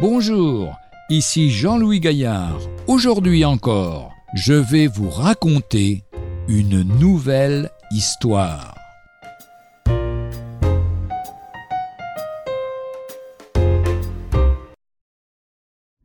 Bonjour, 0.00 0.78
ici 1.10 1.50
Jean-Louis 1.50 2.00
Gaillard. 2.00 2.58
Aujourd'hui 2.86 3.44
encore, 3.44 4.14
je 4.32 4.54
vais 4.54 4.86
vous 4.86 5.10
raconter 5.10 6.04
une 6.48 6.82
nouvelle 6.98 7.70
histoire. 7.90 8.74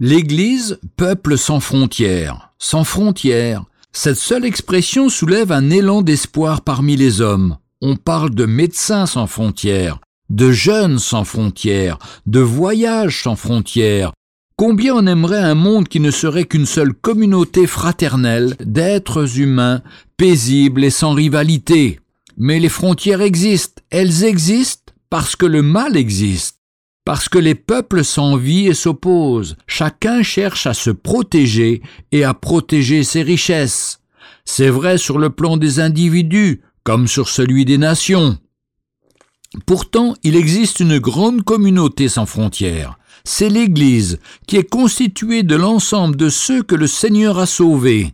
L'Église, 0.01 0.77
peuple 0.97 1.37
sans 1.37 1.61
frontières, 1.61 2.53
sans 2.57 2.83
frontières, 2.83 3.63
cette 3.93 4.17
seule 4.17 4.43
expression 4.43 5.07
soulève 5.07 5.53
un 5.53 5.69
élan 5.69 6.01
d'espoir 6.01 6.63
parmi 6.63 6.97
les 6.97 7.21
hommes. 7.21 7.59
On 7.81 7.95
parle 7.95 8.35
de 8.35 8.45
médecins 8.45 9.05
sans 9.05 9.27
frontières, 9.27 9.99
de 10.29 10.51
jeunes 10.51 10.99
sans 10.99 11.23
frontières, 11.23 11.97
de 12.25 12.39
voyages 12.39 13.23
sans 13.23 13.35
frontières. 13.35 14.11
Combien 14.57 14.95
on 14.95 15.05
aimerait 15.05 15.43
un 15.43 15.55
monde 15.55 15.87
qui 15.87 15.99
ne 15.99 16.11
serait 16.11 16.45
qu'une 16.45 16.65
seule 16.65 16.93
communauté 16.93 17.67
fraternelle 17.67 18.55
d'êtres 18.61 19.39
humains, 19.39 19.81
paisibles 20.15 20.85
et 20.85 20.89
sans 20.89 21.13
rivalité. 21.13 21.99
Mais 22.37 22.59
les 22.59 22.69
frontières 22.69 23.21
existent, 23.21 23.81
elles 23.89 24.23
existent 24.23 24.93
parce 25.09 25.35
que 25.35 25.45
le 25.45 25.61
mal 25.61 25.97
existe, 25.97 26.59
parce 27.05 27.29
que 27.29 27.37
les 27.37 27.55
peuples 27.55 28.03
s'envient 28.03 28.67
et 28.67 28.73
s'opposent, 28.73 29.57
chacun 29.67 30.23
cherche 30.23 30.65
à 30.67 30.73
se 30.73 30.89
protéger 30.89 31.81
et 32.11 32.23
à 32.23 32.33
protéger 32.33 33.03
ses 33.03 33.23
richesses. 33.23 33.99
C'est 34.45 34.69
vrai 34.69 34.97
sur 34.97 35.19
le 35.19 35.29
plan 35.29 35.57
des 35.57 35.79
individus, 35.79 36.61
comme 36.83 37.07
sur 37.07 37.29
celui 37.29 37.65
des 37.65 37.77
nations. 37.77 38.37
Pourtant, 39.65 40.13
il 40.23 40.35
existe 40.35 40.79
une 40.79 40.99
grande 40.99 41.43
communauté 41.43 42.09
sans 42.09 42.25
frontières. 42.25 42.97
C'est 43.23 43.49
l'Église, 43.49 44.19
qui 44.47 44.57
est 44.57 44.69
constituée 44.69 45.43
de 45.43 45.55
l'ensemble 45.55 46.15
de 46.15 46.29
ceux 46.29 46.61
que 46.61 46.75
le 46.75 46.87
Seigneur 46.87 47.39
a 47.39 47.45
sauvés. 47.45 48.13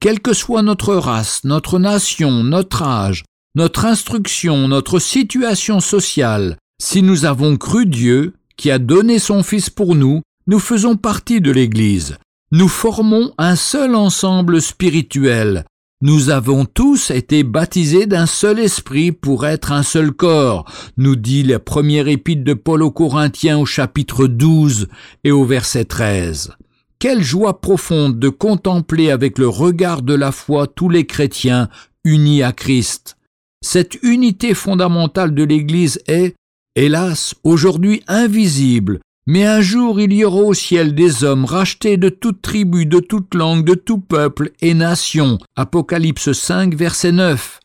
Quelle 0.00 0.20
que 0.20 0.32
soit 0.32 0.62
notre 0.62 0.94
race, 0.94 1.42
notre 1.44 1.78
nation, 1.78 2.42
notre 2.42 2.82
âge, 2.82 3.24
notre 3.54 3.84
instruction, 3.84 4.68
notre 4.68 4.98
situation 4.98 5.80
sociale, 5.80 6.56
si 6.80 7.02
nous 7.02 7.24
avons 7.24 7.56
cru 7.56 7.86
Dieu, 7.86 8.34
qui 8.56 8.70
a 8.70 8.78
donné 8.78 9.18
son 9.18 9.42
Fils 9.42 9.70
pour 9.70 9.94
nous, 9.94 10.22
nous 10.46 10.58
faisons 10.58 10.96
partie 10.96 11.40
de 11.40 11.50
l'Église. 11.50 12.18
Nous 12.52 12.68
formons 12.68 13.32
un 13.38 13.56
seul 13.56 13.94
ensemble 13.94 14.62
spirituel, 14.62 15.64
nous 16.02 16.28
avons 16.28 16.66
tous 16.66 17.10
été 17.10 17.42
baptisés 17.42 18.06
d'un 18.06 18.26
seul 18.26 18.58
esprit 18.58 19.12
pour 19.12 19.46
être 19.46 19.72
un 19.72 19.82
seul 19.82 20.12
corps, 20.12 20.70
nous 20.98 21.16
dit 21.16 21.42
la 21.42 21.58
première 21.58 22.06
épître 22.06 22.44
de 22.44 22.52
Paul 22.52 22.82
aux 22.82 22.90
Corinthiens 22.90 23.58
au 23.58 23.64
chapitre 23.64 24.26
12 24.26 24.88
et 25.24 25.32
au 25.32 25.44
verset 25.44 25.86
13. 25.86 26.52
Quelle 26.98 27.22
joie 27.22 27.60
profonde 27.60 28.18
de 28.18 28.28
contempler 28.28 29.10
avec 29.10 29.38
le 29.38 29.48
regard 29.48 30.02
de 30.02 30.14
la 30.14 30.32
foi 30.32 30.66
tous 30.66 30.88
les 30.90 31.06
chrétiens 31.06 31.68
unis 32.04 32.42
à 32.42 32.52
Christ. 32.52 33.16
Cette 33.62 33.98
unité 34.02 34.54
fondamentale 34.54 35.34
de 35.34 35.42
l'Église 35.42 36.00
est, 36.06 36.34
hélas, 36.76 37.34
aujourd'hui 37.42 38.02
invisible, 38.06 39.00
mais 39.26 39.44
un 39.44 39.60
jour 39.60 40.00
il 40.00 40.12
y 40.12 40.24
aura 40.24 40.42
au 40.42 40.54
ciel 40.54 40.94
des 40.94 41.24
hommes 41.24 41.44
rachetés 41.44 41.96
de 41.96 42.08
toute 42.08 42.42
tribu, 42.42 42.86
de 42.86 43.00
toute 43.00 43.34
langue, 43.34 43.64
de 43.64 43.74
tout 43.74 43.98
peuple 43.98 44.52
et 44.60 44.74
nation. 44.74 45.38
Apocalypse 45.56 46.32
5, 46.32 46.74
verset 46.74 47.12
9. 47.12 47.60